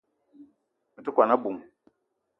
[0.93, 1.57] Me te kwuan a-bum